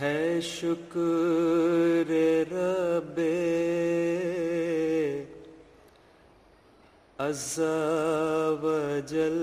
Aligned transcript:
ہے 0.00 0.40
شکر 0.40 2.10
رب 2.50 3.18
عز 7.18 7.58
و 8.62 8.64
جل 9.08 9.38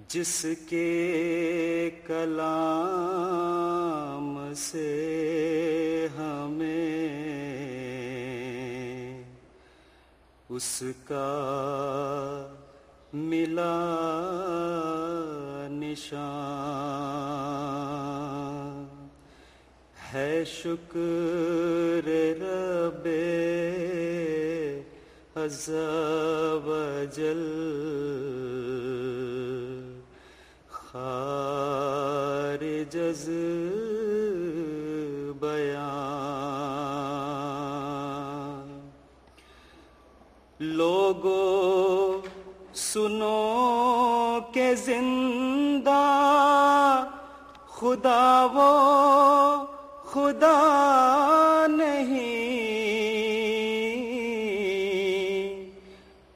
جس 0.08 0.46
کے 0.70 0.90
کلام 2.08 2.52
سے 4.58 5.21
اس 10.62 10.82
کا 11.06 11.28
ملا 13.14 13.78
نشان 15.72 16.20
ہے 20.12 20.44
شکر 20.48 22.10
رب 22.42 23.08
عز 25.36 25.70
جل 27.16 27.44
خار 30.84 32.64
جز 32.92 33.30
لوگو 40.64 42.22
سنو 42.74 44.40
کہ 44.54 44.76
زندہ 44.76 46.02
خدا 47.68 48.48
وہ 48.54 48.70
خدا 50.06 51.66
نہیں۔ 51.70 52.12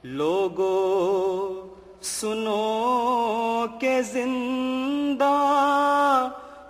لوگو 0.04 0.76
سنو 2.02 3.66
کہ 3.80 4.02
زندہ 4.02 5.36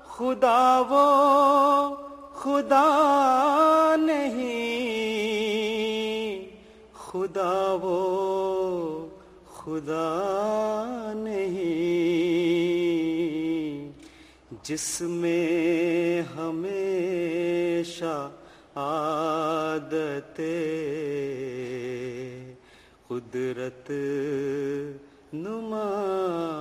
خدا 0.08 0.82
وہ 0.90 1.06
خدا 2.36 2.90
نہیں۔ 3.98 5.25
خدا 7.16 7.78
وہ 7.82 9.08
خدا 9.54 11.12
نہیں۔ 11.16 11.56
جس 14.64 15.02
میں 15.02 16.22
ہمیشہ 16.38 18.30
عادت 18.76 20.42
قدرت 23.08 23.92
نما 25.34 26.55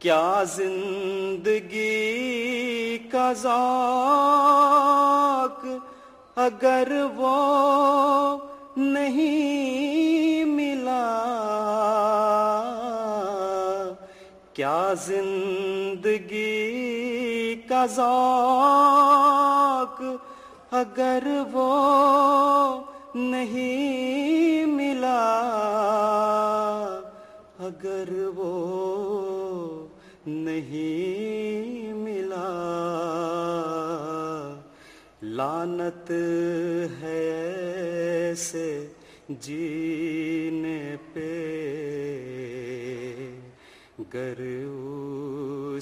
کیا 0.00 0.42
زندگی 0.46 1.88
کا 3.12 3.32
ذوق 3.32 3.48
اگر 6.36 6.92
وہ 7.16 8.38
نہیں 8.76 10.44
ملا؟ 10.44 11.08
کیا 14.52 14.92
زندگی 15.06 16.44
کا 17.68 17.86
ذوق 17.96 20.02
اگر 20.74 21.26
وہ 21.52 21.72
نہیں 23.14 24.64
ملا؟ 24.76 25.24
اگر 27.60 28.08
وہ 28.36 28.47
نہیں 30.60 31.92
ملا۔ 31.92 32.54
لانت 35.22 36.10
ہے 37.00 37.30
ایسے 38.30 38.86
جینے 39.28 40.96
پہ۔ 41.12 41.54
گر 44.14 44.40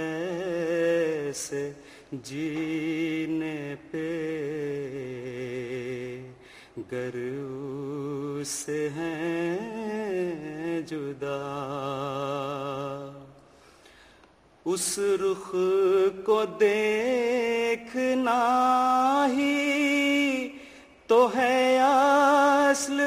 ایسے 1.27 1.73
جینے 2.13 3.75
پہ۔ 3.91 4.25
گر 6.93 7.17
سے 8.47 8.89
ہیں 8.97 10.81
جدا۔ 10.81 11.39
اس 14.65 14.99
رخ 15.21 15.55
کو 16.25 16.45
دیکھنا 16.61 18.41
ہی 19.37 20.49
تو 21.07 21.29
ہے 21.35 21.79
اصل 21.81 23.01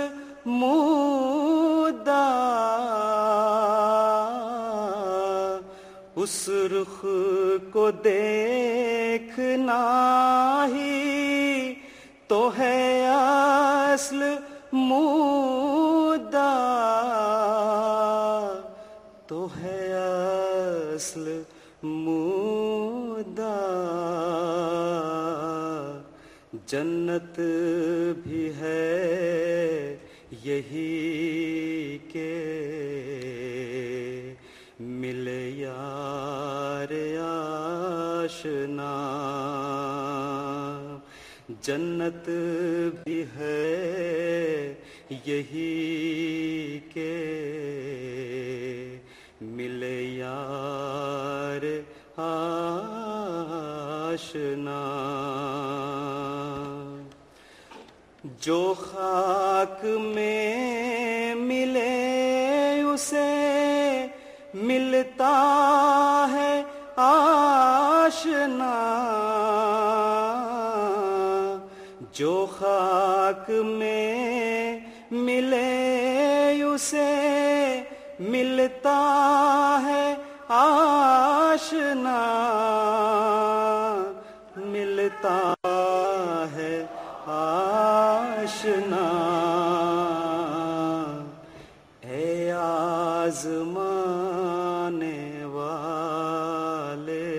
مدعا 0.46 2.28
اس 6.16 6.50
رخ 6.72 7.06
کو 7.74 7.92
دیکھنا 8.04 9.82
ہی 10.74 10.98
تو 12.32 12.44
ہے 12.58 13.06
اصل 13.08 14.22
مدعا 14.74 16.52
تو 19.28 19.48
ہے 19.56 19.80
اصل 20.96 21.26
مدعا 21.84 23.58
جنت 26.68 27.40
بھی 28.24 28.50
ہے 28.60 29.96
یہی 30.44 31.98
کہ 32.12 32.30
جنت 41.62 42.30
بھی 43.04 43.24
ہے 43.36 44.74
یہی 45.26 46.80
کے 46.94 47.18
ملے 49.42 50.02
یار 50.04 51.66
آشنا۔ 54.12 54.82
جو 58.42 58.74
خاک 58.78 59.86
میں 59.86 60.71
جو 72.22 72.48
خاک 72.60 73.50
میں 73.50 74.80
ملے 75.12 76.64
اسے 76.64 77.82
ملتا 78.20 79.82
ہے 79.86 80.16
آشنا، 80.50 82.22
ملتا 84.56 85.54
ہے 86.56 86.86
آشنا۔ 87.26 89.08
اے 92.02 92.52
آزمانے 92.52 95.46
والے، 95.46 97.38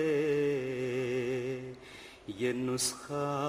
یہ 2.27 2.53
نسخہ 2.53 3.42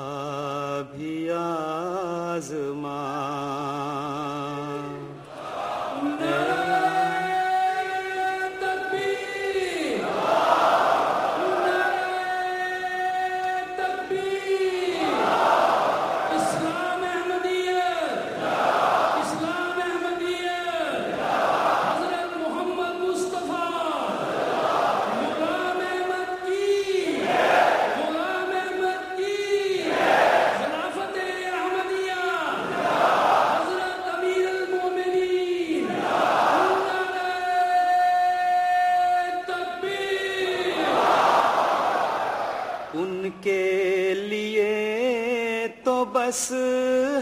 تو 45.84 46.04
بس 46.12 46.50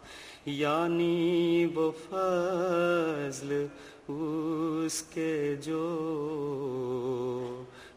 یعنی 0.47 1.67
وہ 1.75 1.91
فضل 2.11 3.67
اس 4.09 5.03
کے 5.03 5.57
جو 5.63 5.85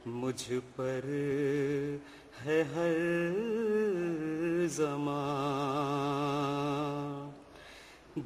مجھ 0.06 0.52
پر 0.76 1.06
ہے 2.46 2.64
ہر 2.76 2.98
زمان۔ 4.68 5.41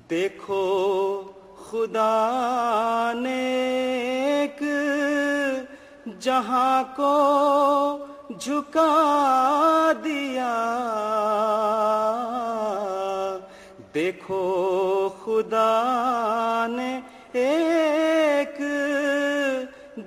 دیکھو 0.09 0.63
خدا 1.65 3.11
نے 3.15 3.43
ایک 4.41 4.63
جہاں 6.19 6.83
کو 6.95 7.13
جھکا 8.39 9.91
دیا۔ 10.03 10.53
دیکھو 13.93 14.43
خدا 15.25 15.73
نے 16.69 16.99
ایک 17.31 18.61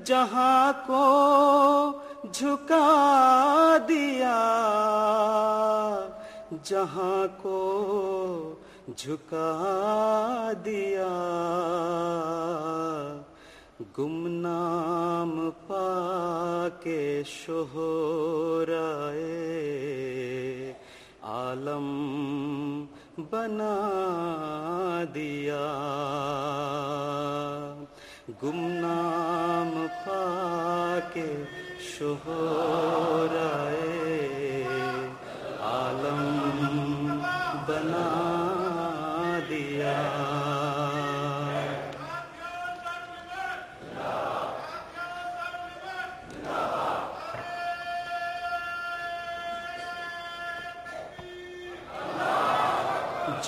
جہاں 0.04 0.72
کو 0.86 1.04
جھکا 2.32 3.76
دیا۔ 3.88 4.38
جہاں 6.62 7.42
کو 7.42 7.58
جھکا 8.88 10.52
دیا 10.64 11.08
گمنام 13.98 15.50
پا 15.66 16.68
کے 16.82 17.22
شہرائے 17.26 19.22
عالم 21.22 21.88
بنا 23.30 23.74
دیا 25.14 25.66
گمنام 28.42 29.86
پا 30.04 30.24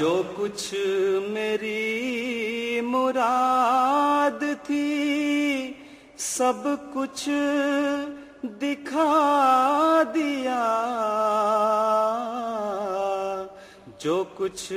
جو 0.01 0.23
کچھ 0.37 0.75
میری 1.29 2.81
مراد 2.81 4.45
تھی، 4.67 5.73
سب 6.19 6.69
کچھ 6.95 7.29
دکھا 8.43 10.03
دیا۔ 10.15 10.63
جو 13.99 14.25
کچھ 14.37 14.73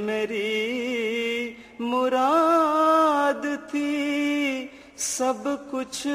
میری 0.00 1.54
مراد 1.78 3.46
تھی، 3.70 4.66
سب 4.96 5.48
کچھ 5.70 6.06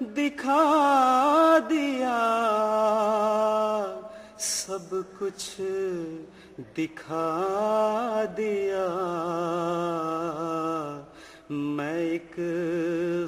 دکھا 0.00 0.62
دیا۔ 1.70 2.20
سب 4.38 4.96
کچھ 5.18 5.60
دکھا 6.58 8.24
دیا۔ 8.36 8.86
میں 11.50 11.98
ایک 11.98 12.40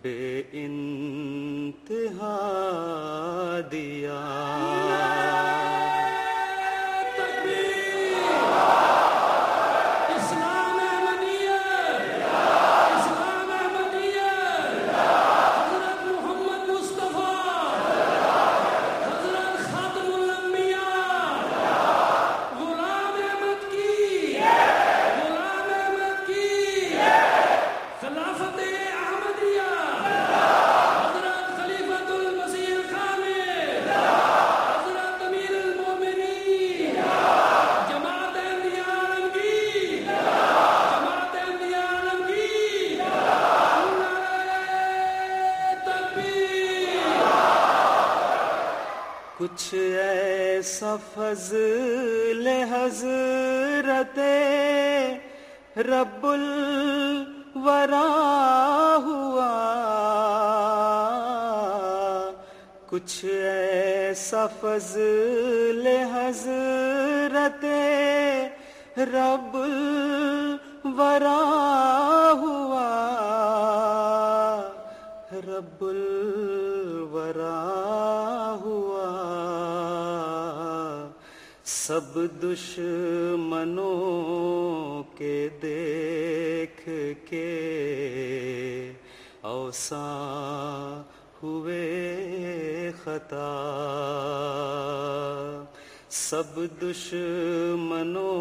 بے 0.01 0.43
ان 0.51 0.92
حضرت 52.85 54.19
رب 55.77 56.27
الورا 56.27 58.07
ہوا۔ 59.05 59.59
کچھ 62.89 63.25
ایسا 63.25 64.47
فضل 64.47 65.87
حضرت 66.13 67.65
رب 68.97 69.57
الورا 69.57 71.39
ہوا۔ 72.31 72.89
رب 75.33 75.85
الورا 75.85 77.59
ہوا۔ 78.61 78.92
سب 81.65 82.17
دشمنوں 82.43 83.83
کے 85.17 85.49
دیکھ 85.61 86.89
کے 87.25 88.91
اوساں 89.41 91.03
ہوئے 91.43 92.91
خطا۔ 93.03 93.51
سب 96.09 96.59
دشمنوں 96.81 98.33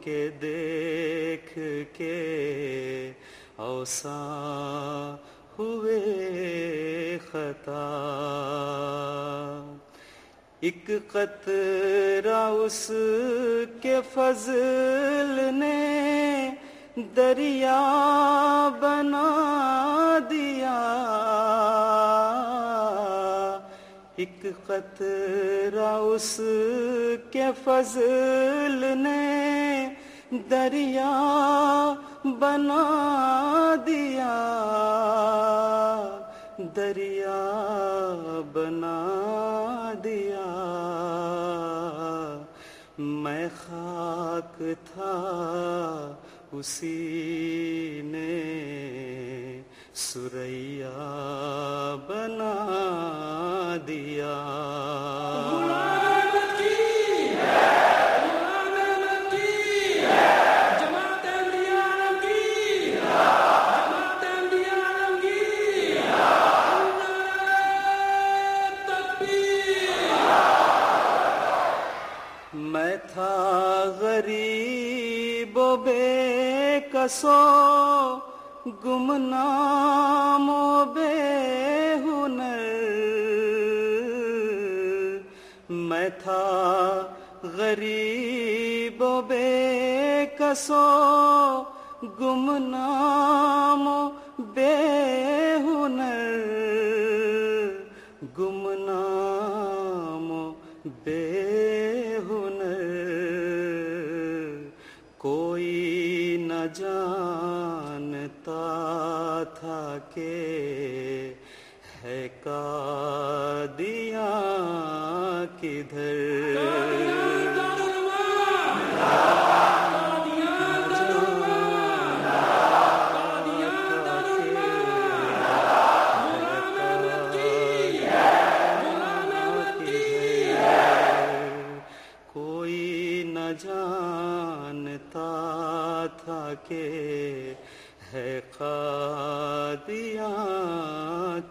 کے 0.00 0.28
دیکھ 0.42 1.58
کے 1.92 3.12
اوساں 3.56 5.16
ہوئے 5.58 7.18
خطا۔ 7.30 7.84
ایک 10.60 10.90
قطرہ 11.12 12.36
اس 12.36 12.90
کے 13.82 13.96
فضل 14.14 15.54
نے 15.54 16.50
دریا 17.16 17.82
بنا 18.80 20.18
دیا۔ 20.30 20.78
ایک 24.16 24.46
قطرہ 24.66 25.94
اس 26.12 26.40
کے 27.30 27.46
فضل 27.64 28.84
نے 28.98 29.88
دریا 30.50 31.14
بنا 32.24 32.84
دیا۔ 33.86 34.34
دریا 36.76 37.40
بنا 38.52 38.97
تھا 44.86 45.12
اسی 46.52 48.00
نے 48.04 49.62
سرئی 49.94 50.77
بے 77.08 77.14
کسو 77.14 78.18
گمنام 78.84 80.50
و 80.50 80.84
بے 80.94 81.94
ہنر۔ 82.04 82.58
میں 85.70 86.08
تھا 86.22 87.02
غریب 87.42 89.02
و 89.02 89.22
بے 89.28 90.26
کسو 90.38 91.62
گمنام 92.20 93.88
و 93.88 94.08
بے 94.38 94.74
ہنر۔ 95.64 96.36
گمنام 98.38 98.67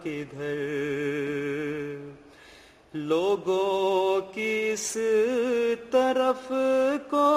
کدھر 0.08 1.96
لوگوں 2.94 4.34
کی 4.34 4.70
اس 4.72 4.96
طرف 5.90 6.52
کو 7.10 7.28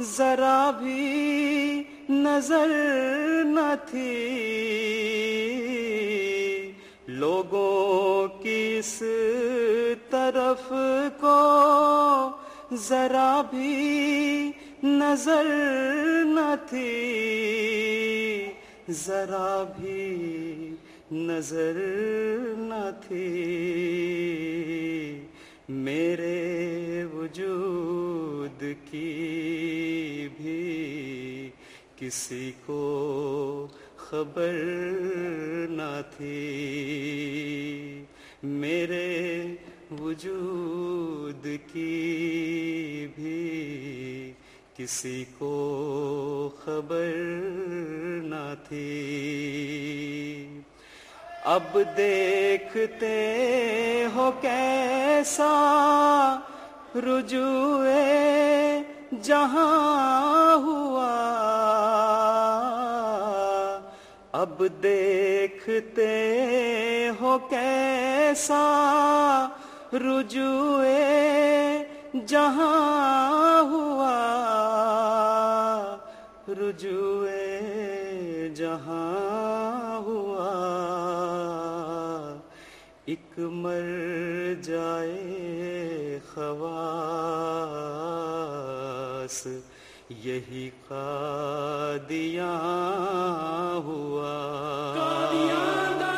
ذرا 0.00 0.70
بھی 0.70 1.82
نظر 2.08 2.68
نہ 3.44 3.74
تھی۔ 3.90 4.38
لوگوں 7.08 8.42
کی 8.42 8.76
اس 8.78 9.02
طرف 10.10 10.72
کو 11.20 11.38
ذرا 12.74 13.42
بھی 13.50 14.50
نظر 14.82 15.44
نہ 16.24 16.54
تھی۔ 16.68 17.18
ذرا 18.90 19.64
بھی 19.78 20.74
نظر 21.12 21.72
نہ 22.58 22.90
تھی۔ 23.08 23.42
میرے 25.68 27.04
وجود 27.04 28.64
کی 28.90 30.28
بھی 30.36 31.50
کسی 31.96 32.52
کو 32.66 33.68
خبر 33.96 34.52
نہ 35.70 36.00
تھی۔ 36.16 36.34
میرے 38.42 39.46
وجود 40.00 41.46
کی 41.72 43.08
بھی 43.16 44.32
کسی 44.76 45.24
کو 45.38 46.50
خبر 46.64 47.12
نہ 48.22 48.54
تھی۔ 48.68 49.08
اب 51.44 51.78
دیکھتے 51.96 53.14
ہو 54.14 54.30
کیسا 54.40 55.48
رجوع 56.96 57.86
جہاں 59.22 60.56
ہوا۔ 60.56 61.08
اب 64.32 64.62
دیکھتے 64.82 66.10
ہو 67.20 67.38
کیسا 67.50 68.62
رجوع 69.92 70.84
جہاں 72.26 73.62
ہوا۔ 73.62 74.18
رجوع 76.48 77.26
جہاں 78.54 79.91
ایک 83.04 83.38
مر 83.38 84.52
جائے 84.62 86.18
خواص 86.34 86.58
یہی 90.08 90.70
قادیاں 90.88 92.56
ہوا۔ 93.84 94.36
قادیاں 94.96 96.11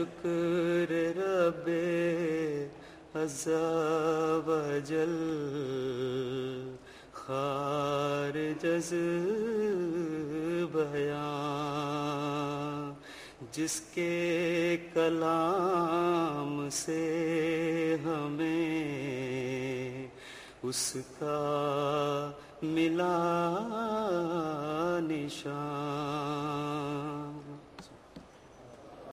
شکر 0.00 0.92
رب 1.16 1.68
عز 3.14 3.48
و 4.46 4.48
جل 4.84 5.16
خار 7.12 8.36
جز 8.62 8.92
بیان، 10.72 12.92
جس 13.52 13.80
کے 13.94 14.76
کلام 14.94 16.68
سے 16.72 17.96
ہمیں 18.04 20.06
اس 20.62 20.96
کا 21.18 22.30
ملا 22.62 23.18
نشان۔ 25.02 26.99